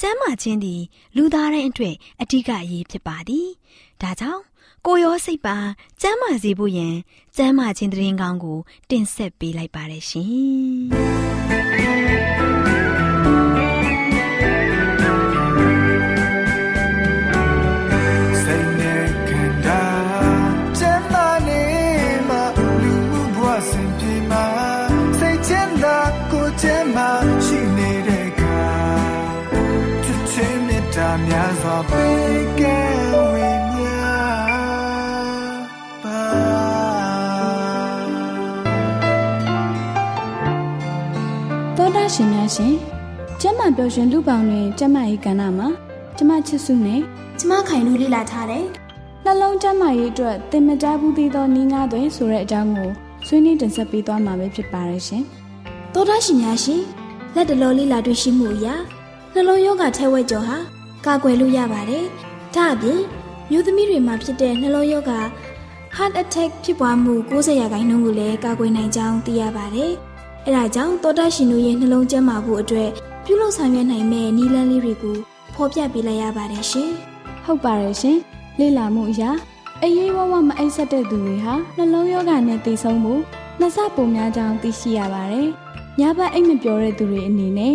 [0.00, 0.82] ကျန်းမာခြင်းသည်
[1.16, 3.48] လူသားတိုင်းအတွက်အဓိကအရေးဖြစ်ပါသည်။
[4.02, 4.42] ဒါကြောင့်
[4.86, 5.56] ကိုရောစိတ်ပါ
[6.00, 6.94] ကျန်းမာစေဖို့ယင်
[7.36, 8.58] ကျန်းမာခြင်းတည်ငောင်းကို
[8.90, 12.22] တင်ဆက်ပေးလိုက်ပါရရှင်။
[42.14, 42.74] ရှင်များရှင်
[43.40, 45.68] ကျမ်းမာပျော်ရွှင်လူပေါင်းတွင်ကျမ်းမာရေးကဏ္ဍမှာ
[46.16, 47.00] ကျမချစ်စုနဲ့
[47.38, 48.66] ကျမခိုင်လို့လေ့လာထားတယ်
[49.24, 52.90] နှလုံးကျမ်းမာရေးအတွက်သင်မကြားဘူးသေးသောနည်းငါးတွေဆိုတဲ့အကြောင်းကို
[53.26, 55.22] ဆွေးနွေးတင်ဆက်ပေးသွားမှာပဲဖြစ်ပါရဲ့ရှင်
[55.94, 56.82] သောတာရှင်များရှင်
[57.34, 58.74] လက်တလောလေးလာတွေ့ရှိမှုအရာ
[59.34, 60.56] နှလုံးယောဂထဲဝဲကြောဟာ
[61.06, 62.04] ကာကွယ်လို့ရပါတယ်။
[62.54, 63.00] ဒါအပြင်
[63.50, 65.20] မျိုးသမီးတွေမှာဖြစ်တဲ့နှလုံးရောဂါ
[65.96, 69.92] heart attack ဖြစ်ပွားမှု90ရာခိုင်နှုန်းကိုလည်းကာကွယ်နိုင်ကြောင်းသိရပါတယ်။
[70.46, 72.90] အဲဒါကြောင့်သောတာရှင်တို့ရဲ့နှလုံးကျန်းမာဖို့အတွက်
[73.24, 75.16] ပြုလုပ်ဆောင်ရွက်နိုင်မယ့်နည်းလမ်းလေးတွေကို
[75.54, 76.90] ဖော်ပြပေးလိုက်ရပါတယ်ရှင်။
[77.44, 78.18] ဟုတ်ပါတယ်ရှင်။
[78.58, 79.30] လေ့လာမှုအရာ
[79.82, 83.14] အရေးဝဝမအိပ်ဆက်တဲ့သူတွေဟာနှလုံးရောဂါနဲ့တည်ဆုံမှု
[83.58, 85.48] နှစ်ဆပုံများကြောင်းသိရှိရပါတယ်။
[86.00, 87.74] ညဘက်အိပ်မပျော်တဲ့သူတွေအနေနဲ့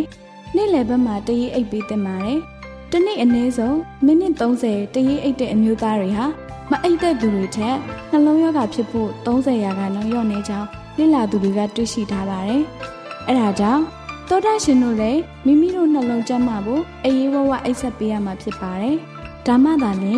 [0.56, 2.40] နေ့လယ်ဘက်မှာတရေအိပ်ပေးသင့်ပါတယ်။
[2.94, 6.26] တနေ့အနည်းဆုံးမိနစ်30တရေးအိတ်တဲ့အမျိုးသားတွေဟာ
[6.72, 7.76] မအိတ်တဲ့သူတွေထက်
[8.12, 10.68] နှလုံးရောဂါဖြစ်ဖို့30ရာခိုင်နှုန်းလျော့နေကြောင်း
[10.98, 12.62] လေ့လာသူတွေကတွေ့ရှိထားပါတယ်။
[13.28, 13.84] အဲဒါကြောင့်
[14.30, 18.96] သောတာရှင်တို့လည်းမိမိတို့နှလုံးကျန်းမာဖို့အေးအေးဝဝအိတ်ဆက်ပေးရမှာဖြစ်ပါတယ်။
[19.48, 20.16] ဒါမှသာလေ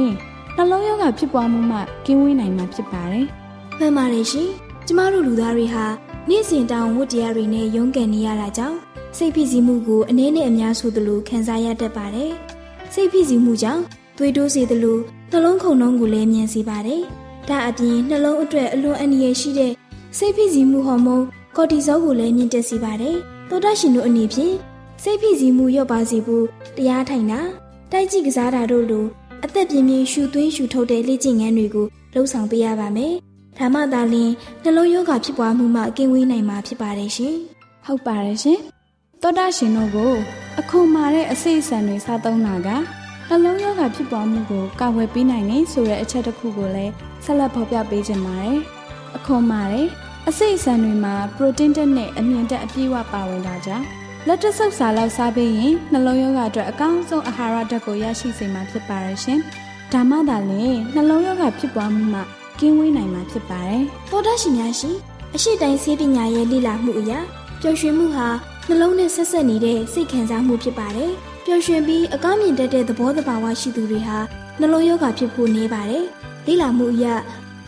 [0.56, 3.26] နှလုံးရောဂါဖြစ်ပွားမှုမှကင်းဝေးနိုင်မှာဖြစ်ပါတယ်။
[3.80, 4.50] မှန်ပါတယ်ရှင်။
[4.88, 5.86] ကျမတို့လူသားတွေဟာ
[6.30, 8.78] နေ့စဉ်တောင်းဝတ်တရားတွေနဲ့ရုန်းကန်နေရတာကြောင့်
[9.18, 12.34] စိတ်ဖိစီးမှုကိုအနည်းနဲ့အများဆိုသလိုခံစားရတတ်ပါတယ်။
[12.94, 13.84] စိတ်ဖိစီးမှုကြောင့်
[14.18, 14.98] သွေးတိုးစေသလို
[15.32, 17.02] နှလုံးခုန်နှုန်းကိုလည်းမြင်စေပါတယ်။
[17.50, 19.72] ဒါအပြင်နှလုံးအတွက်အလွန်အန္တရာယ်ရှိတဲ့
[20.18, 21.26] စိတ်ဖိစီးမှုဟော်မုန်း
[21.56, 23.16] ကော်တီဇောကိုလည်းမြင့်တက်စေပါတယ်။
[23.50, 24.56] သောတာရှင်တို့အနေဖြင့်
[25.04, 26.46] စိတ်ဖိစီးမှုလျော့ပါစေဖို့
[26.78, 27.40] တရားထိုင်တာ
[27.92, 29.06] တိုက်ကြည့်ကစားတာတို့လို
[29.44, 33.14] အသက်ပြင်းပြင်းရှူသွင်းရှူထုတ်တဲ့လေ့ကျင့်ခန်းတွေကိုလှုပ်ဆောင်ပေးရပါမယ်။
[33.58, 34.32] ဒါမှသာလျှင်
[34.64, 37.36] နှလုံးရောဂါဖြစ်ပွားမှုမှကင်းဝေးနိုင်မှာဖြစ်ပါတယ်ရှင်။
[37.86, 38.60] ဟုတ်ပါတယ်ရှင်။
[39.24, 40.14] သောတာရှင်တို့ကို
[40.60, 42.70] အခုမာတဲ့အစိတ်အဆန်တွေစားသုံးတာက
[43.30, 46.94] နှလုံးရောဂါဖြစ်ပေါ်မှုကိုကာကွယ်ပေးနိုင်နေဆိုတဲ့အချက်တစ်ခုကိုလည်း
[47.24, 48.58] ဆက်လက်ဖော်ပြပေးချင်ပါတယ်။
[49.18, 49.88] အခုမာတဲ့
[50.28, 53.86] အစိတ်အဆန်တွေမှာပရိုတင်းတက်နဲ့အမြင့်တက်အပြည့်အဝပါဝင်တာကြောင့်
[54.28, 59.40] လက်တဆုပ်စာလောက်စားပေးရင်နှလုံးရောဂါအတွက်အကောင်းဆုံးအာဟာရဓာတ်ကိုရရှိစေမှာဖြစ်ပါရဲ့ရှင်။
[59.94, 62.22] ဒါမှသာလေနှလုံးရောဂါဖြစ်ပွားမှုမှ
[62.60, 64.96] ကင်းဝေးနိုင်မှာဖြစ်ပါတယ်။သောတာရှင်များရှင်
[65.36, 67.20] အရှိတိုင်းဆေးပညာရဲ့လေ့လာမှုအရာ
[67.62, 68.30] ပျော်ရွှင်မှုဟာ
[68.68, 71.12] နှလုံးနဲ့ဆက်ဆက်နေတဲ့စိတ်ခံစားမှုဖြစ်ပါတယ်။
[71.46, 74.18] ပျော်ရွှင်ပြီးအကောင်းမြင်တတ်တဲ့သဘောတဘာဝရှိသူတွေဟာ
[74.60, 76.04] နှလုံးရောဂါဖြစ်ဖို့နေပါတယ်။
[76.48, 77.06] လေ့လာမှုအရ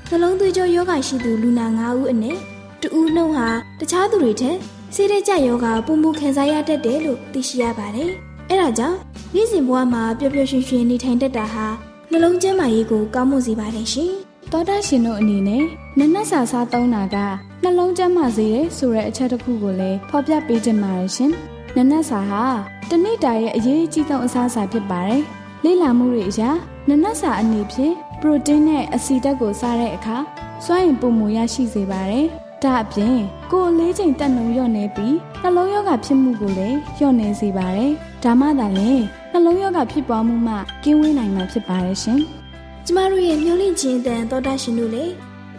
[0.10, 2.38] နှလုံးသွေးကြောယောဂရှိသူလူနာ9ဦးအနက်
[2.82, 3.50] တဦးနှုန်းဟာ
[3.80, 4.58] တခြားသူတွေထက်
[4.96, 8.10] ဆေးတဲ့ကြယောဂပုံမှုခံစားရတတ်တယ်လို့သိရှိရပါတယ်။
[8.50, 8.98] အဲဒါကြောင့်
[9.36, 11.66] နေ့စဉ်ဘဝမှာပျော်ပျော်ရွှင်ရွှင်နေထိုင်တတ်တာဟာ
[12.12, 14.14] နှလုံးကျန်းမာရေးကိုကောင်းမွန်စေပါတယ်ရှင်။
[14.56, 15.64] သောတာရှင်တို့အနေနဲ့
[16.00, 17.18] နနက်စာစားသုံးတာက
[17.64, 21.32] နှလုံးကျန်းမာစေတယ်ဆိုတဲ့အချက်တစ်ခုကိုလည်းဖော်ပြပေးခြင်းပါတယ်ရှင်။
[21.76, 22.44] နနက်စာဟာ
[22.90, 25.22] တနေ့တာရဲ့အရေးကြီးဆုံးအစားအစာဖြစ်ပါတယ်။
[25.64, 26.42] လေ့လာမှုတွေအရ
[26.90, 30.18] နနက်စာအနေဖြင့်ပရိုတင်းနဲ့အဆီဓာတ်ကိုစားတဲ့အခါ
[30.66, 32.26] စွမ်းရည်ပုံမူရရှိစေပါတယ်။
[32.64, 33.18] ဒါအပြင်
[33.52, 37.92] ကိုယ်အလေးချိန်တက်နှုံလျော့နေပြီးနှလုံးရောဂါဖြစ်မှုကိုလည်းလျော့နေစေပါတယ်။
[38.24, 38.92] ဒါမှသာလေ
[39.32, 42.22] နှလုံးရောဂါဖြစ်ပွားမှုမှကင်းဝေးနိုင်မှာဖြစ်ပါတယ်ရှင်။
[42.86, 45.14] ကျမတို့ရဲ့မျောလင့်ခြင်းအတန်သောတာရှင်တို့လည်း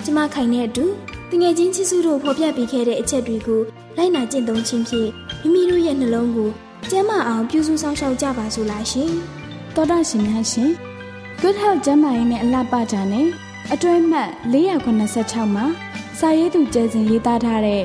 [0.05, 0.85] ကျမခိုင်တဲ့အတူ
[1.31, 3.61] တငယ်ချင်းချစ်စုတို့ဖော်ပြပေးခဲ့တဲ့အချက်တွေကို
[3.97, 5.11] လိုက်နာကျင့်သုံးခြင်းဖြင့်
[5.41, 6.51] မိမိတို့ရဲ့နှလုံးကို
[6.91, 9.11] ကျန်းမာအောင်ပြုစုစောင့်ရှောက်ကြပါစို့လားရှင်။
[9.75, 10.71] သောတာရှင်များရှင်
[11.41, 13.27] Good Health ကျန်းမာရေးနဲ့အလှပကြတဲ့
[13.73, 15.67] အတွဲမှတ်486မှာ
[16.19, 17.83] စာရေးသူကျဲစဉ်ရေးသားထားတဲ့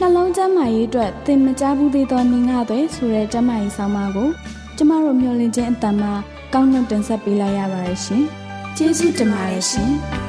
[0.00, 4.28] နှလုံးကျန်းမာရေးအတွက်သင်မကြားဘူးသေးသောနင်္ဂတွေဆိုတဲ့ကျန်းမာရေးဆောင်းပါးကို
[4.76, 6.12] ကျမတို့မျှဝင့်ခြင်းအတ္တမှာ
[6.52, 8.24] ကောင်းနှုတ်တင်ဆက်ပေးလိုက်ရပါတယ်ရှင်။
[8.76, 9.92] ကျေးဇူးတင်ပါတယ်ရှင်။။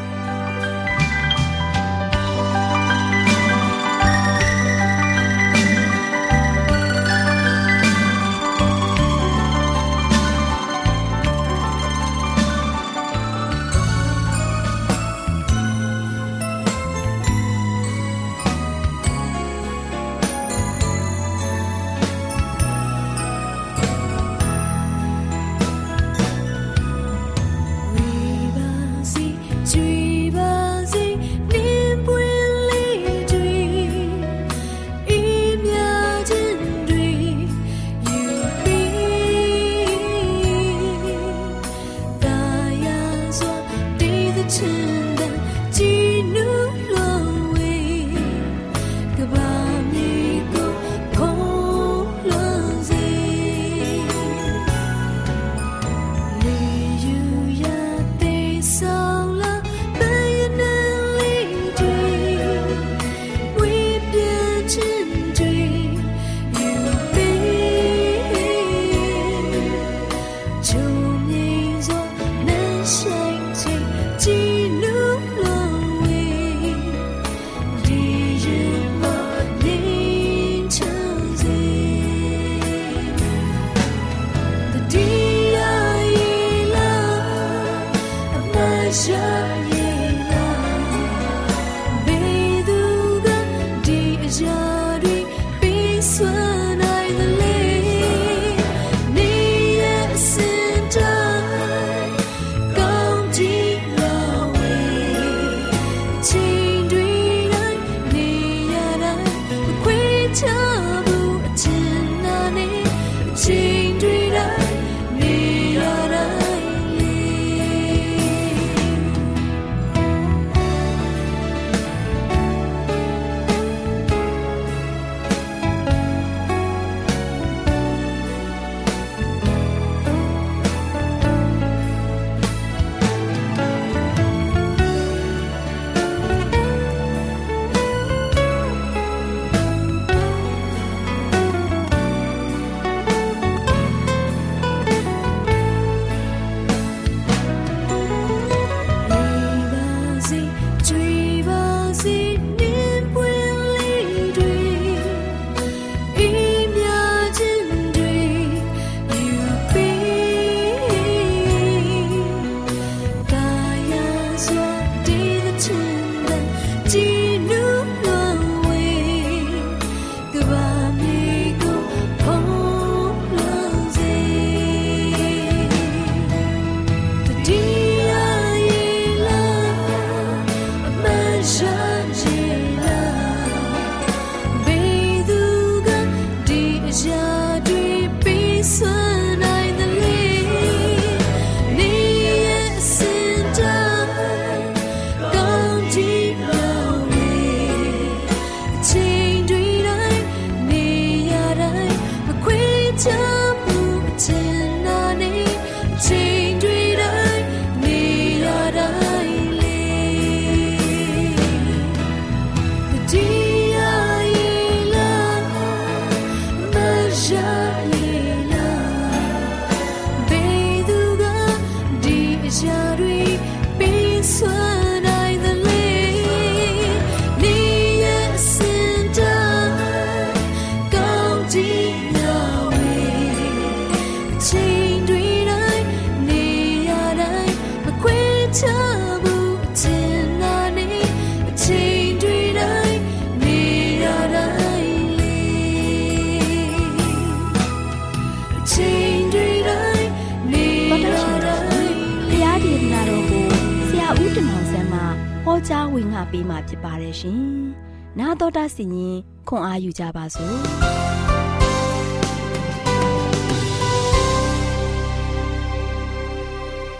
[255.68, 257.42] ကြားဝင်ငါပေးมาဖြစ်ပါတယ်ရှင်။
[258.20, 259.16] နာတော်တာစီရင်
[259.48, 260.58] ခွန်အာယူကြပါစို့။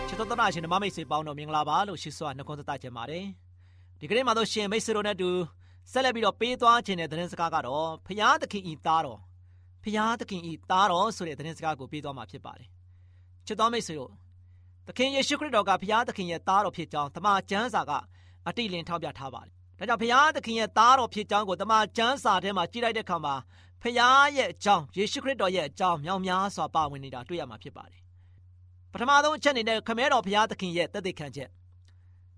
[0.08, 3.26] ချစ်တော်တော်ရှင်ဓမ္မမိတ်ဆွေပေါင်းတော်မင်္ဂလာပါလို့ရှိစွာနှုတ်ခွန်းသက်ကြပါတယ်။
[4.00, 5.30] ဒီကနေ့မှာတော့ရှင်မိတ်ဆွေတို့နဲ့တူ
[5.92, 9.20] ဆက်လက်ပြီးတော့ပေးသွားခြင်းတဲ့သတင်းစကားကတော့ဖျားသခင်ဤသားတော်
[9.84, 12.68] ဖျားသခင်ဤသားတော်ဆိုတဲ့သတင်းစကားကိုပေးသွားမှာဖြစ်ပါတယ်
[13.48, 14.12] ချစ်တော်မိတ်ဆွေတို့
[14.88, 17.92] သခင်ယေရှုခရစ်တော်ကဖျားသခင်ရဲ့သားတော်ဖြစ်ကြောင်းတမန်ကျမ်းစာက
[18.48, 23.36] အတိလင်းထောက်ပြထားပါတယ်ဒါကြောင့်ဖျားသခင်ရဲ့သားတော်ဖြစ်ကြောင်းကိုတမန်ကျမ်းစာထဲမှာကြည့်လိုက်တဲ့အခါမှာ
[23.82, 28.02] ဖျားရဲ့အကြောင်းယေရှုခရစ်တော်ရဲ့အကြောင်းမြောင်များစွာပါဝင်နေတာတွေ့ရမှာဖြစ်ပါတယ်
[28.92, 31.50] ပထမဆုံးအချက်အနေနဲ့ခမဲတော်ဖျားသခင်ရဲ့တသက်ခံချက်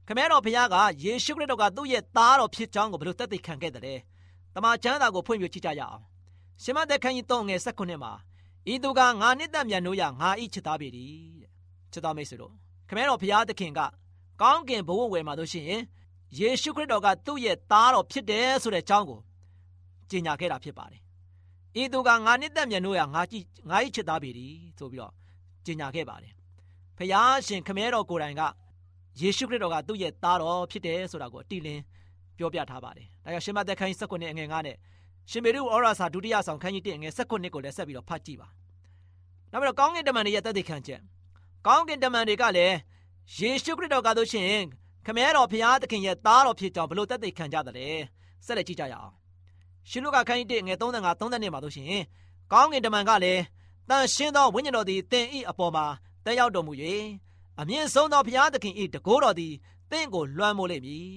[0.07, 3.95] ခမဲတော်ဖျားကယေရှုခရစ်တော်ကသူ့ရဲ့သားတော်ဖြစ်ကြောင်းကိုဘယ်လိုတသက်ခံခဲ့တယ်လဲ
[4.55, 6.01] တမန်ကျမ်းစာကိုဖွင့်ပြကြည့်ကြရအောင်
[6.63, 8.13] ရှမသက်ခန်းကြီး3ငယ်16မှာ
[8.73, 11.34] ဤသူကငါနှစ်သက်မြန်လို့ရငါဤချစ်သားပေသည်တဲ့
[11.95, 12.51] ချစ်သားမိတ်ဆွေတို့
[12.89, 13.79] ခမဲတော်ဘုရားသခင်က
[14.41, 15.81] ကောင်းကင်ဘဝဝယ်မှာတို့ရှိရင်
[16.39, 19.19] ယေရှုခရစ်တော်ကသူ့ရဲ့သားတော်ဖြစ်တယ်ဆိုတဲ့အကြောင်းကို
[20.09, 21.01] ကြေညာခဲ့တာဖြစ်ပါတယ်
[21.81, 25.13] ဤသူကငါနှစ်သက်မြန်လို့ရငါကြည့်ငါဤချစ်သားပေသည်ဆိုပြီးတော့
[25.65, 26.33] ကြေညာခဲ့ပါတယ်
[26.97, 28.41] ဖျားရှင်ခမဲတော်ကိုယ်တိုင်က
[29.21, 31.81] ယေရှုခရစ်တော်ကသူ့ရဲ့သားတော်ဖြစ်တယ်ဆိုတာကိုအတိလင်း
[32.37, 34.77] ပြောပြထားပါတယ်ဒါကြောင့်ရှမသက်ခန်းကြီး19အငယ်9နဲ့
[35.31, 38.47] ရှင်မေရုဩရာစာဒုတိယဆောင်ခန်းကြီး1ငယ်16ကိုလည်းဆက်ပြီးတော့ဖတ်ကြည့်ပါ
[39.51, 41.01] နောက်ပြီးတော့ကောင်းကင်တမန်တွေရဲ့တသက်ခံချက်
[41.65, 42.75] ကောင်းကင်တမန်တွေကလည်း
[43.37, 44.63] ယေရှုခရစ်တော်ကဆိုရှင်
[45.05, 47.97] ခမဲတော်ဖျားသခင်ရဲ့သားတော်ဖြစ်ကြောင်းဘလို့တက်သိခံကြတယ်
[48.45, 49.11] ဆက်လက်ကြည့်ကြရအောင်
[49.89, 52.01] ရှင်လုကာခန်းကြီး1ငယ်35 32မှာဆိုရှင်
[52.51, 53.41] ကောင်းကင်တမန်ကလည်း
[53.89, 55.85] တန်ရှင်းသောဝိညာဉ်တော်သည်တင်ဤအပေါ်မှာ
[56.25, 56.73] တက်ရောက်တော်မူ၍
[57.59, 59.53] အမြင့်ဆုံးသောဘုရားသခင်ဤတကိုးတော်သည်
[59.91, 61.09] တင့်ကိုလွှမ်းမိုးလိမ့်မည်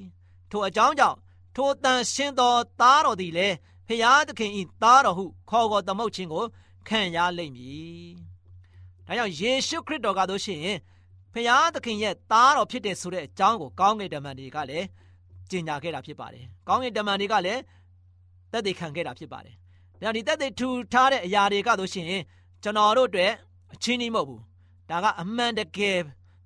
[0.50, 1.16] ထိုအကြောင်းကြောင့်
[1.56, 3.54] ထိုတန်ရှင်းသောသားတော်သည်လည်း
[3.88, 6.44] ဖျားသခင်ဤသားတော်ဟုခေါ်ခေါ်သမုတ်ခြင်းကို
[6.88, 8.16] ခံရလိမ့်မည်။
[9.08, 10.78] ဒါကြောင့်ယေရှုခရစ်တော်ကတို့ရှိရင်
[11.32, 14.86] ဖျားသခင်ရဲ့သားတော်ဖြစ်တယ်ဆိုတဲ့အကြောင်းကိုကောင်းကင်တမန်တွေကလည်း
[15.50, 17.60] ကြေညာခဲ့တာဖြစ်ပါတယ်။ကောင်းကင်တမန်တွေကလည်း
[18.52, 19.54] သက်သေခံခဲ့တာဖြစ်ပါတယ်။
[20.02, 22.22] ဒါဒီသက်သေထူထားတဲ့အရာတွေကတို့ရှိရင်
[22.62, 23.32] ကျွန်တော်တို့အတွက်
[23.74, 24.40] အချင်းကြီးမဟုတ်ဘူး။
[24.90, 25.98] ဒါကအမှန်တကယ်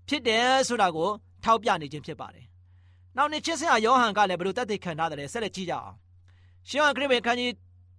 [0.09, 1.09] ဖြစ်တယ်ဆိုတာကို
[1.45, 2.45] ထောက်ပြနေခြင်းဖြစ်ပါတယ်။
[3.17, 5.95] နောက်နေ့ချစ်စရာယောဟန်ကလည်းဘယ်လိုသက်သေခံထားတယ်ဆက်လက်ကြည့်ကြအောင်။
[6.69, 7.51] ရှင်းအောင်ခရစ်ဝင်ခန်းကြီး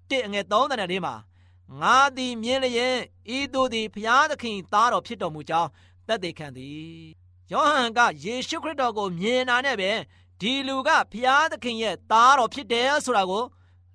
[0.09, 1.13] 1အငယ်3တဲ့မှာ
[1.81, 2.97] ငါသည်မြင်လျင်
[3.35, 5.69] ဤသူသည်ဘုရားသခင်သားတော်ဖြစ်တော်မူကြောင်း
[6.07, 7.13] သက်သေခံသည်
[7.51, 9.91] ယောဟန်ကယေရှုခရစ်တော်ကိုမြင်တာနဲ့ပဲ
[10.41, 13.43] ဒီလူကဘုရားသခင်ရဲ့သားတော်ဖြစ်တယ်ဆိုတာကို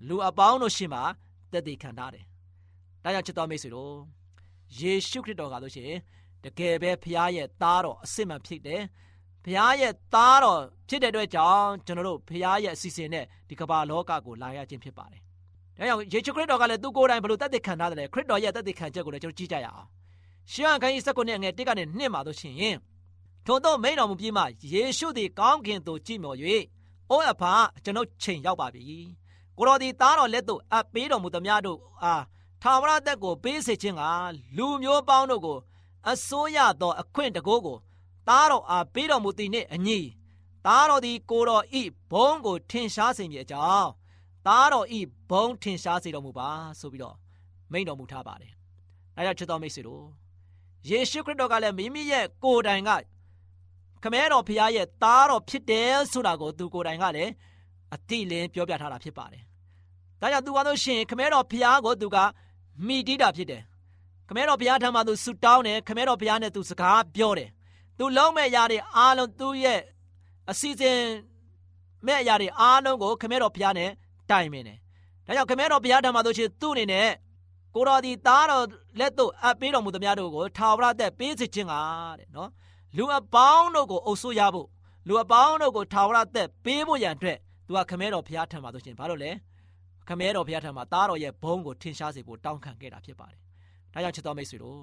[0.09, 1.05] လူအပေါင်းတို့ရှင်းမှာ
[1.53, 2.25] သက်သေခံထားတယ်။
[3.05, 3.95] ဒါကြောင့်ချစ်တော်မိတ်ဆွေတို့
[4.79, 5.99] ယေရှုခရစ်တော်ကလို့ရှိရင်
[6.45, 8.83] တကယ်ပဲဘုရားရဲ့သားတော်အစစ်မှန်ဖြစ်တယ်
[9.45, 15.23] ဘုရားရဲ့သားတော်ဖြစ်တဲ့အတွက်ကြောင့်ကျွန်တော်တို့ဘုရားရဲ့အစီအစဉ်နဲ့ဒီကမ္ဘာလောကကိုလာရခြင်းဖြစ်ပါတယ်။
[15.79, 19.87] ဒါကြောင့်ယေရှုခရစ်တော်ကလည်းသူကိုယ်တိုင်ဘယ်လိုတသက်ခံထားတယ်ခရစ်တော်ရဲ့တသက်ခံချက်ကိုလည်းကျွန်တော်ကြည့်ကြရအောင်။
[20.53, 22.77] ရှမ်းခန်းကြီး19နဲ့ငယ်1ကနေ2မှာတို့ရှင်ရင်
[23.47, 24.43] ထို့သောမိန်တော်မူပြီးမှ
[24.73, 26.39] ယေရှုသည်ကောင်းကင်သို့ကြည့်မျှော်၍
[27.11, 27.53] အိုးအဖာ
[27.85, 28.99] ကျွန်ုပ်ချိန်ရောက်ပါပြီ။
[29.59, 32.23] ကိုတော်သည်သားတော်လက်သို့အပ်ပေးတော်မူသမျှတို့အား
[32.63, 34.03] ထာဝရသက်ကိုပေးစေခြင်းက
[34.57, 35.59] လူမျိုးပေါင်းတို့ကို
[36.11, 37.77] အစိုးရသောအခွင့်တကိုးကို
[38.29, 39.99] သားတော်အားပေးတော်မူသည်နှင့်အညီ
[40.67, 43.89] သားတော်သည်ကိုတော်ဤဘုံကိုထင်ရှားစေမည်အကြောင်း
[44.47, 46.49] သားတော်ဤဘုံထင်ရှားစေတော်မူပါ
[46.81, 47.17] ဆိုပြီးတော့
[47.73, 48.53] မိန့်တော်မူထားပါတယ်။
[49.17, 50.05] ဒါကြောင့်ချစ်တော်မိတ်ဆွေတို့
[50.89, 52.91] ယေရှုခရစ်တော်ကလည်းမိမိရဲ့ကိုယ်တိုင်က
[54.03, 57.33] ခမဲတော်ဖခင်ရဲ့သားတော်ဖြစ်တယ်ဆိုတာကိုသူကိုယ်တိုင်ကလည်း
[57.95, 59.43] အတိလင်းပြောပြထားတာဖြစ်ပါတယ်။
[60.21, 62.17] ဒါကြောင့်သူကတော့ရှင်ခမဲတော်ဖခင်ကိုသူက
[62.87, 63.63] မိတိတာဖြစ်တယ်။
[64.29, 67.51] ခမဲတော်ဖခင်ထံမှာသူဆူတောင်းတယ်ခမဲတော်ဖခင်နဲ့သူစကားပြောတယ်
[67.99, 69.81] သူလုံးမဲ့ရာတွေအားလုံးသူ့ရဲ့
[70.51, 70.99] အစီအစဉ်
[72.07, 73.91] မဲ့ရာတွေအားလုံးကိုခမဲတော်ဘုရားနဲ့
[74.31, 74.79] တိုင်ပင်တယ်။
[75.27, 77.09] ဒါကြောင့်ခမဲတော်ဘုရားဓမ္မတို့ချင်းသူ့အနေနဲ့
[77.75, 78.65] ကိုတော်ဒီသားတော်
[79.01, 81.75] လက်သို့အပ်ပေးတော်မူသမျှတို့ကိုထာဝရသက်ပေးစေခြင်းက
[82.19, 82.51] တဲ့နော်
[82.97, 84.69] လူအပေါင်းတို့ကိုအုပ်စိုးရဖို့
[85.09, 89.31] လူအပေါင်းတို့ကိုထာဝရသက်ပေးဖို့ရန်အတွက်သူကခမဲတော်ဘုရားထံမှာဆိုရှင်ဘာလို့လဲ
[90.09, 93.41] ခမဲတော်ဘုရားထံမှာသားတော်ရဲ့ဘုန်းကိုထင်ရှားစေဖို့တောင်းခံခဲ့တာဖြစ်ပါတယ်။
[93.93, 94.81] ဒါကြောင့်ချစ်တော်မိတ်ဆွေတို့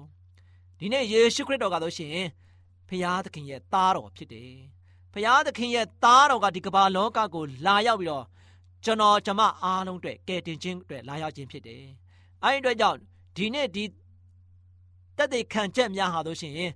[0.78, 2.16] ဒီနေ့ယေရှုခရစ်တော်ကဆိုရှင်
[2.88, 4.52] ဖရာသခင်ရဲ့သားတော်ဖြစ်တယ်။
[5.14, 8.24] ဖရာသခင်ရဲ့သားတော်ကဒီကမ္ဘာလောကကိုလာရောက်ပြီးတော့
[8.84, 11.82] ကျွန်တော်ကျမအားလုံးအတွက်ကယ်တင်ခြင်းအတွက်လာရောက်ခြင်းဖြစ်တယ်။
[12.44, 12.98] အဲဒီအတွက်ကြောင့်
[13.36, 13.84] ဒီနေ့ဒီ
[15.16, 16.70] တက်တဲ့ခံချက်များဟာလို့ရှိရင်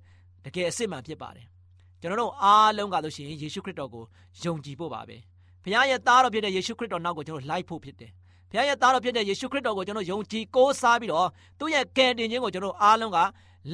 [0.45, 1.47] တကယ်အစ်စ်မှန်ဖြစ်ပါတယ်။
[2.01, 4.05] ကျွန်တော်တို့အားလုံးကလို့ရှိရင်ယေရှုခရစ်တော်ကို
[4.43, 5.17] ယုံကြည်ဖို့ပါပဲ။
[5.63, 8.11] ဖခင်ရဲ့သားတော်ဖြစ်တဲ့ယေရှုခရစ်တော်နောက်ကိုကျွန်တော်လိုက်ဖို့ဖြစ်တယ်။
[8.51, 11.29] ဖခင်ရဲ့သားတော်ဖြစ်တဲ့ယေရှုခရစ်တော်ကိုကျွန်တော်ယုံကြည်ကိုးစားပြီးတော့
[11.59, 13.19] သူ့ရဲ့ကယ်တင်ခြင်းကိုကျွန်တော်အားလုံးက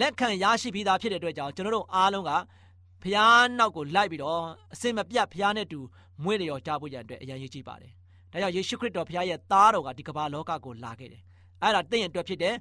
[0.00, 2.30] လက်ခံရရှိပြီးသားဖြစ်တဲ့အတွက်ကြောင့်ကျွန်တော်တို့အားလုံးက
[3.02, 4.40] ဖျားနောက်ကိုလိုက်ပြီးတော့
[4.72, 5.78] အစင်မပြတ်ဖျားနဲ့တူ
[6.22, 7.92] မွေးလျော်ကြဖို့ရန်အတွက်အရန်ရည်ကြည့်ပါတယ်။
[8.36, 11.22] ဒါကြောင့်ယေရှုခရစ်တော်ဖျားရဲ့သားတော်ကဒီကမ္ဘာလောကကိုလာခဲ့တယ်။
[11.62, 12.54] အဲ့ဒါတင့်ရဲ့အတွက်ဖြစ်တယ်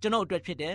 [0.00, 0.74] ကျွန်တော်အတွက်ဖြစ်တယ်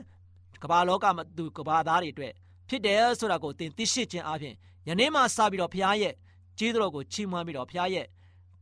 [0.63, 2.33] ကမ္ဘာလောကမှာသူကမ္ဘာသားတွေအတွက်
[2.69, 4.55] ဖြစ်တယ်ဆိုတာကိုသင်သိရှိခြင်းအပြင်
[4.87, 6.13] ယနေ့မှစပြီးတော့ဖျားရဲ့
[6.57, 8.05] ကြီးတော်ကိုချီးမွမ်းပြီးတော့ဖျားရဲ့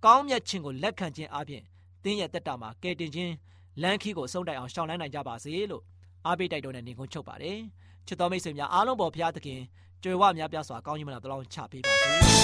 [0.06, 1.64] ကောင်းမြတ်ခြင်းကိုလက်ခံခြင်းအပြင်
[2.04, 3.34] သင်ရဲ့တက်တာမှာကယ်တင်ခြင်း
[3.82, 5.84] လမ်းခီးကိုအဆုံးတိုင်အောင်ရှောင်လန်းနိုင်ကြပါစေလို့
[6.26, 7.60] အားပေးတိုက်တွန်းတဲ့နေကုန်းချုပ်ပါတယ်
[8.08, 9.60] ချစ်တော်မိတ်ဆွေများအားလုံးပေါ်ဘုရားသခင်
[10.04, 12.35] ကြွယ်ဝများပြားစွာကောင်းကြီးမလားတလောင်းချပေးပါစေ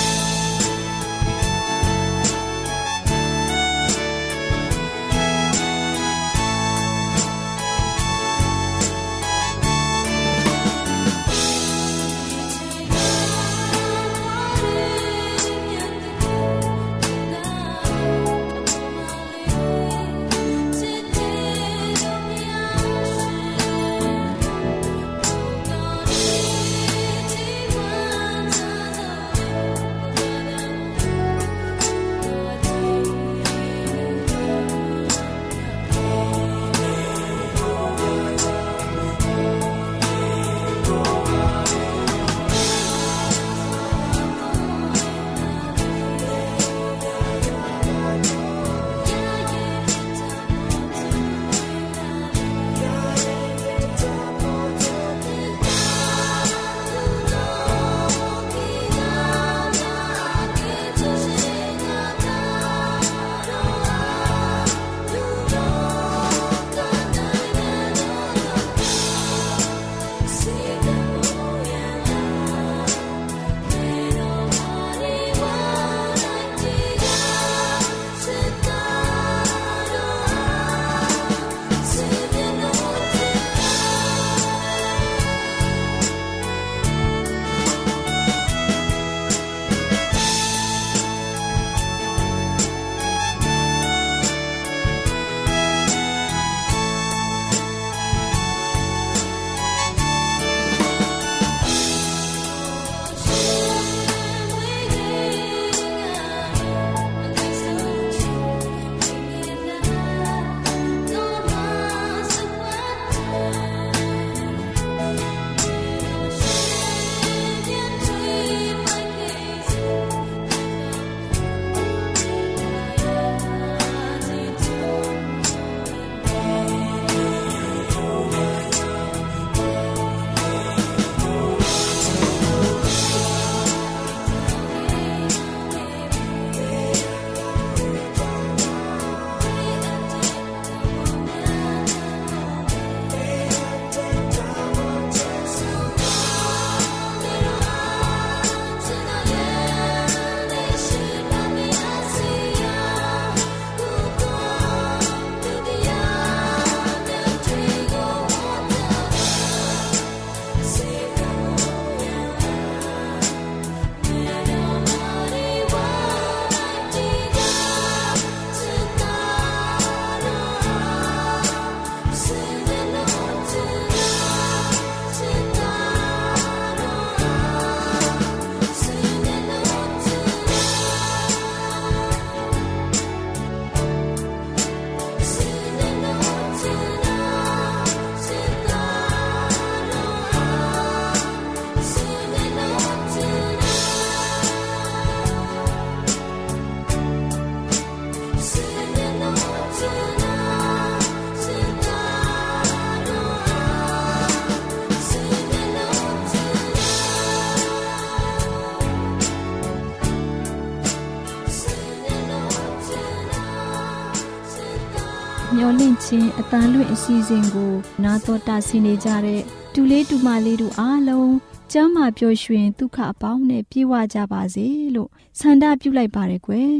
[216.11, 219.41] မျော်လင့်ခြင်းအတန်လွင့်အစီအစဉ်ကိုနာတော်တာဆင်နေကြတဲ့
[219.73, 221.33] တူလေးတူမလေးတို့အားလုံး
[221.71, 226.71] ကျမ်းမာပျော်ရွှင်ဒုက္ခအပေါင်းနဲ့ပြေဝကြပါစေလို့ဆန္ဒပြုလိုက်ပါတယ်ကွယ်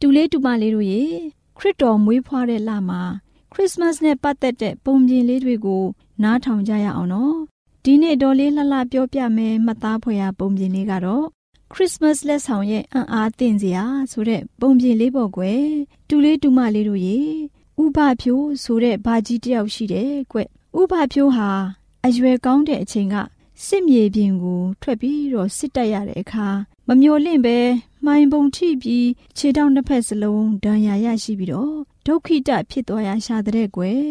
[0.00, 1.02] တူလေးတူမလေးတို့ရေ
[1.58, 3.02] ခရစ်တော်မွေးဖွားတဲ့လမှာ
[3.52, 5.84] ခရစ်စမတ်နဲ့ပတ်သက်တဲ့ပုံပြင်လေးတွေကို
[6.22, 7.36] နားထောင်ကြရအောင်နော်
[7.84, 11.24] ဒီနေ့တော်လေးလှလှပြောပြမယ်မှတ်သားဖွယ်ရာပုံပြင်လေးကတော့
[11.72, 15.62] ခရစ်စမတ်လက်ဆောင်ရဲ့အံ့အားသင့်စရာဆိုတဲ့ပုံပြင်လေးပေါ့ကွယ်
[16.08, 17.18] တူလေးတူမလေးတို့ရေ
[17.80, 20.38] ဥပဖြိုးဆိုတဲ့ဘာကြီးတယောက်ရှိတယ်ကွ
[20.80, 21.48] ဥပဖြိုးဟာ
[22.06, 23.16] အရွယ်ကောင်းတဲ့အချိန်က
[23.66, 26.48] စစ်မြေပြင်ကိုထွက်ပြီးတော့စစ်တက်ရတဲ့အခါ
[26.88, 27.58] မမျော်လင့်ပဲ
[28.04, 31.74] မှိုင်ပုံထိပြီးခြေထောက်နှစ်ဖက်စလုံးဒဏ်ရာရရှိပြီးတော့
[32.06, 34.04] ဒုက္ခိတဖြစ်သွားရရှာတဲ့ကွယ်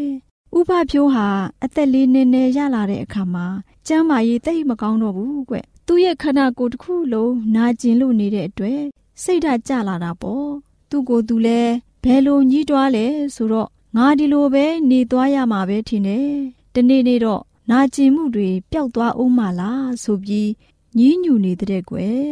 [0.58, 1.28] ဥပဖြိုးဟာ
[1.64, 3.46] အသက်လေးနည်းနည်းရလာတဲ့အခါမှာ
[3.88, 5.56] ကျမ်းမာရေးသိမကောင်းတော့ဘူးကွ
[5.88, 8.82] သူ့ရဲ့ခန္ဓာကိုယ်တစ်ခုလုံးနာကျင်လို့နေတဲ့အတွက်
[9.24, 10.48] စိတ်ဓာတ်ကျလာတာပေါ့
[10.90, 11.62] သူ့ကိုယ်သူလဲ
[12.04, 16.30] ဘယ်လိုညှိတွားလဲဆိုတော့ငါဒီလိုပဲနေသွားရမှာပဲထင်တယ်
[16.74, 20.50] တနေ့နေ့တော့နာကျင်မှုတွေပျောက်သွားအောင်မလားဆိုပြီး
[20.98, 22.26] ညည်းညူနေတဲ့ကွယ်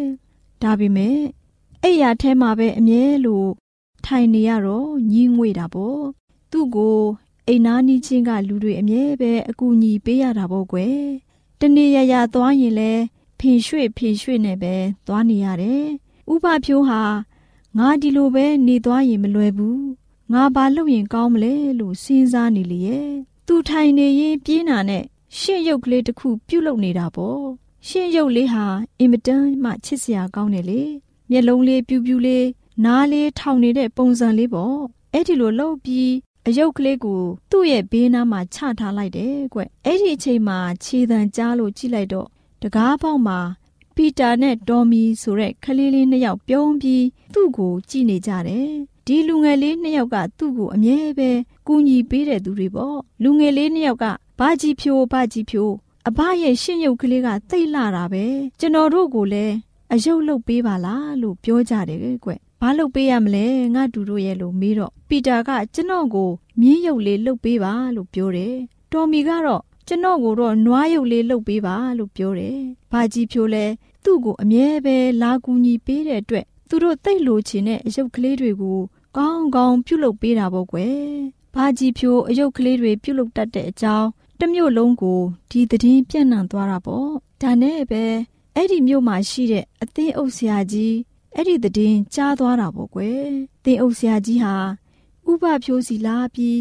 [0.61, 1.19] ဒါပေမဲ့
[1.83, 3.49] အဲ့ရထဲမှာပဲအမြဲလို့
[4.05, 6.01] ထိုင်နေရတော့ညင်းငွေတာပေါ့
[6.51, 6.99] သူ့ကို
[7.47, 10.99] အိမ်နာနီးချင်းကလူတွေအမြဲပဲအကူအညီပေးရတာပေါ့ကွယ်
[11.59, 12.91] တနေ့ရရသွားရင်လဲ
[13.39, 14.75] ဖင်ရွှေ့ဖင်ရွှေ့နဲ့ပဲ
[15.07, 15.85] သွားနေရတယ်
[16.31, 17.01] ဥပဖြိုးဟာ
[17.79, 19.81] ငါဒီလိုပဲနေသွားရင်မလွယ်ဘူး
[20.33, 23.09] ငါဘာလုပ်ရင်ကောင်းမလဲလို့စဉ်းစားနေလေရဲ့
[23.47, 25.03] သူထိုင်နေရင်ပြင်းတာနဲ့
[25.37, 27.43] ရှင့်ရုပ်ကလေးတစ်ခုပြုတ်လုနေတာပေါ့
[27.87, 28.65] ရှင့်ရုပ်လေးဟာ
[28.99, 30.81] အင်မတန်မှချစ်စရာကောင်းတယ်လေ
[31.29, 32.47] မျက်လုံးလေးပြူးပြူးလေး
[32.85, 34.77] နားလေးထောင်နေတဲ့ပုံစံလေးပေါ့
[35.13, 36.11] အဲ့ဒီလိုလှုပ်ပြီး
[36.47, 42.27] အယုတ်ကလေးကိုသူ့ရဲ့ဘေးနားမှာချထားလိုက်တယ်ကွအဲ့ဒီအချိန်မှာခြေတံကြားလို့ကြည့်လိုက်တော့
[42.61, 43.39] တကားပေါက်မှာ
[43.97, 48.69] ပီတာနဲ့ဒေါ်မီဆိုတဲ့ကလေးလေးနှစ်ယောက်ပြုံးပြီးသူ့ကိုကြည့်နေကြတယ်
[49.07, 51.29] ဒီလူငယ်လေးနှစ်ယောက်ကသူ့ကိုအမြဲပဲ
[51.67, 54.05] ကူညီပေးတဲ့သူတွေပေါ့လူငယ်လေးနှစ်ယောက်က
[54.39, 55.73] ဘာကြီးဖြိုးဘာကြီးဖြိုး
[56.07, 58.25] အဘရဲ့ရှင့်ရုပ်ကလေးကသိတ်လာတာပဲ
[58.59, 59.55] ကျွန်တော်တို့ကိုလည်း
[59.93, 62.31] အယုတ်လုတ်ပေးပါလားလို့ပြောကြတယ်ကွ
[62.61, 66.29] ဘာလုတ်ပေးရမလဲငါတူတို့ရဲ့လို့မေးတော့ပီတာကကျွန်တော်ကို
[66.59, 68.55] မြင်းရုပ်လေးလုတ်ပေးပါလို့ပြောတယ်
[68.91, 72.59] တော်မီကတော့ကျွန်တော်ကိုတော့နွားရုပ်လေးလုတ်ပေးပါလို့ပြောတယ်
[72.91, 73.65] ဘာကြီးဖြိုးလဲ
[74.03, 78.79] သူ့ကိုအမြဲပဲလာကူညီပေးတဲ့အတွက်သူတို့တိတ်လိုချင်တဲ့အယုတ်ကလေးတွေကို
[79.17, 81.01] ကောင်းကောင်းပြုလုပ်ပေးတာပေါ့ကွယ်
[81.53, 84.07] ဘာကြီးဖြိုးအယုတ်ကလေးတွေပြုလုပ်တတ်တဲ့အကြောင်း
[84.39, 85.19] တမျိုးလုံးကို
[85.51, 87.09] ဒီသတင်းပြန့်နှံ့သွားတာပေါ့
[87.41, 88.03] ဒါနဲ့ပဲ
[88.55, 90.95] အဲ့ဒီမြို့မှာရှိတဲ့အသင်းအုပ်ဆရာကြီး
[91.35, 93.21] အဲ့ဒီသတင်းကြားသွားတာပေါ့ကွယ်
[93.63, 94.55] သင်းအုပ်ဆရာကြီးဟာ
[95.31, 96.59] ဥပဖြိုးစီလာပြီး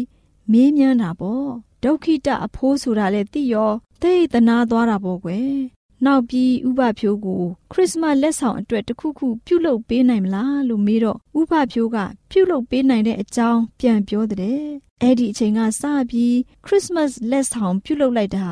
[0.51, 1.47] မေးမြန်းတာပေါ့
[1.83, 3.71] ဒုက္ခိတအဖိုးဆိုတာလေသိရော
[4.01, 11.97] သိသနာသွားတာပေါ့ကွယ် နောက်ပြီးဥပဖြိုးကိုခရစ်စမတ်လက်ဆောင်အတွက်တခုခုပြုလုပ်ပေးနိုင်မလားလို့မေးတော့ဥပဖြိုးက
[12.31, 14.61] ပြုလုပ်ပေးနိုင်တဲ့အကြောင်းပြန်ပြောတဲ့
[15.01, 18.47] အဲ့ဒီအချိန်ကစပြီးခရစ်စမတ်လက်ဆောင်ပြုလုပ်လိုက်တာ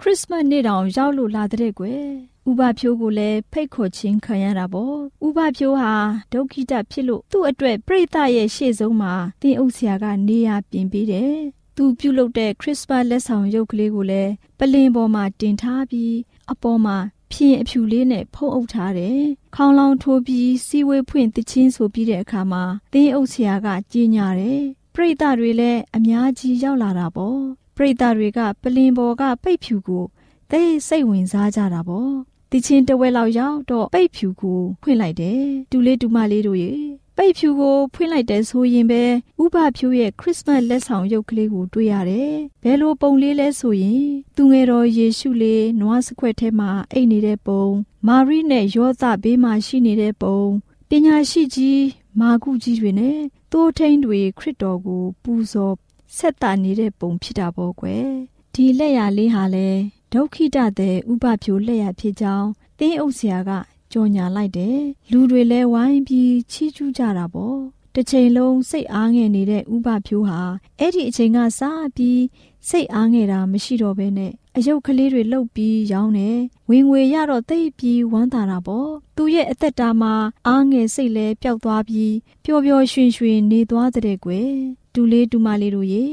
[0.00, 2.04] ခရစ်စမတ်နေ့တောင်ရောက်လို့လာတဲ့ကွယ်
[2.48, 4.96] ဥပဖြိုးကိုလည်းဖိတ်ခေါ်ခြင်းခံရတာပေါ့
[5.26, 5.94] ဥပဖြိုးဟာ
[6.32, 16.14] ဒုက္ခိတဖြစ်လို့သူ့အတွက်ပြိတ္တရဲ့ရှေ့ဆုံးမှာတင်းအုပ်ဆရာကနေရာပြင်ပေးတယ် သူပြုလုပ်တဲ့ခရစ်စမတ်လက်ဆောင်ရုပ်ကလေးကိုလည်းပလင်ပေါ်မှာတင်ထားပြီး
[16.52, 16.96] အပေါ်မှာ
[17.32, 19.20] ဖြင်းအဖြူလေးနဲ့ဖုံးအုပ်ထားတယ်။
[19.56, 22.62] ခေါင်းလောင်းထိုးပြီးစီဝေးဖွင့်တချင်းဆိုပြီးတဲ့အခါမှာ
[22.92, 24.60] သင်းအုပ်ဆရာကကြီးညာတယ်။
[24.94, 27.38] ပရိသတ်တွေလည်းအများကြီးရောက်လာတာပေါ့။
[27.76, 30.04] ပရိသတ်တွေကပလင်ပေါ်ကပိတ်ဖြူကို
[30.50, 32.10] သိစိတ်ဝင်စားကြတာပေါ့။
[32.52, 36.72] တချင်းတဝက်လောက်ရောက်တော့ပိတ်ဖြူကိုဖွင့်လိုက်တယ်။တူလေးတူမလေးတို့ရေ
[37.20, 39.02] ပိတ်ဖြူကိုဖွင့်လိုက်တဲ့ဆိုရင်ပဲ
[39.42, 44.04] ဥပဖြူရဲ့ခရစ်စမတ်လက်ဆောင်ရုပ်ကလေးကိုတွေ့ရတယ်။ဘယ်လိုပုံလေးလဲဆိုရင်
[44.36, 47.64] သူငယ်တော်ယေရှုလေးနွားစခွက်ထဲမှာအိတ်နေတဲ့ပုံ
[48.06, 50.40] မာရိနဲ့ယောသဘေးမှာရှိနေတဲ့ပုံ
[50.88, 51.84] ပညာရှိကြီး
[52.20, 53.18] မာကုကြီးတွေနဲ့
[53.52, 55.76] တိုးထိန်တွေခရစ်တော်ကိုပူဇော်
[56.16, 58.06] ဆက်တာနေတဲ့ပုံဖြစ်တာပေါ့ကွယ်။
[58.54, 59.68] ဒီလက်ရလေးဟာလေ
[60.12, 63.50] ဒုက္ခိတတဲ့ဥပဖြူလက်ရဖြစ်ကြောင်းသင်းအုပ်ဆရာက
[63.98, 64.78] ကြော်ညာလိုက်တယ်
[65.10, 67.58] လူတွေလဲဝိုင်းပြီးချီးကျူးကြတာပေါ့
[67.94, 70.40] တစ်ချိန်လုံးစိတ်အားငယ်နေတဲ့ဥပဖြိုးဟာ
[70.78, 71.60] အဲ့ဒီအချိန်ကစ
[71.96, 72.22] ပြီး
[72.68, 76.38] စိတ်အားငယ်တာမရှိတော့ဘဲနဲ့အယုတ်ကလေးတွေလှုပ်ပြီးရောင်းတယ်
[76.70, 80.14] ဝင်ငွေရတော့သိပ်ပြီးဝမ်းသာတာပေါ့သူရဲ့အသက်တာမှာ
[80.48, 84.50] အားငယ်စိတ်လဲပျောက်သွားပြီးပျော်ပျော်ရွှင်ရွှင်နေသွားတဲ့ကွယ်
[84.94, 86.06] တူလေးတူမလေးတို့ရေ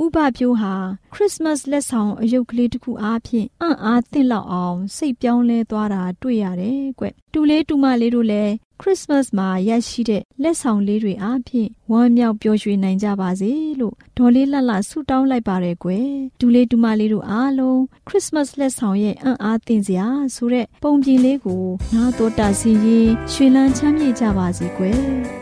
[0.00, 0.74] ဥပပြိုးဟာ
[1.12, 16.08] ခရစ်စမတ်လက်ဆောင်အယုတ်ကလေးတစ်ခုအားဖြင့်အံ့အားသင့်လောက်အောင် စိတ်ပြောင်းလဲသွားတာတွေ့ရတယ်ကွတူလေးတူမလေးတို့လည်းခရစ်စမတ်မှာရရှိတဲ့လက်ဆောင်လေးတွေအားဖြင့်ဝမ်းမြောက်ပျော်ရွှင်နိုင်ကြပါစေလို့ဒေါ်လေးလှလှဆုတောင်းလိုက်ပါတယ်ကွယ်
[16.40, 21.62] တူလေးတူမလေးတို့အားလုံးခရစ်စမတ်လက်ဆောင်ရဲ့အံ့အားသင့်စရာဆိုတဲ့ပုံပြင်လေးကို
[21.94, 25.41] နားတော်တာစီရင်ရွှင်လန်းချမ်းမြေ့ကြပါစေကွယ်